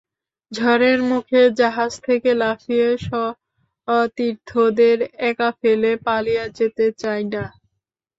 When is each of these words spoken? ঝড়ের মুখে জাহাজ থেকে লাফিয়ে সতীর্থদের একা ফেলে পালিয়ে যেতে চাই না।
ঝড়ের 0.51 0.99
মুখে 1.09 1.41
জাহাজ 1.59 1.91
থেকে 2.07 2.29
লাফিয়ে 2.41 2.87
সতীর্থদের 3.87 4.97
একা 5.29 5.49
ফেলে 5.59 5.91
পালিয়ে 6.05 6.43
যেতে 6.57 6.85
চাই 7.01 7.23
না। 7.33 7.43